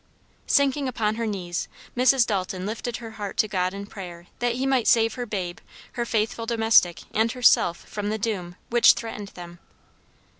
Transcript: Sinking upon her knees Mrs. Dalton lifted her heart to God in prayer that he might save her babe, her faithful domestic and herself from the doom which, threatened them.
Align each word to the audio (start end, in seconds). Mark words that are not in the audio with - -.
Sinking 0.47 0.87
upon 0.87 1.13
her 1.13 1.27
knees 1.27 1.67
Mrs. 1.95 2.25
Dalton 2.25 2.65
lifted 2.65 2.97
her 2.97 3.11
heart 3.11 3.37
to 3.37 3.47
God 3.47 3.71
in 3.71 3.85
prayer 3.85 4.25
that 4.39 4.55
he 4.55 4.65
might 4.65 4.87
save 4.87 5.13
her 5.13 5.27
babe, 5.27 5.59
her 5.91 6.05
faithful 6.07 6.47
domestic 6.47 7.01
and 7.13 7.31
herself 7.33 7.77
from 7.87 8.09
the 8.09 8.17
doom 8.17 8.55
which, 8.71 8.93
threatened 8.93 9.27
them. 9.27 9.59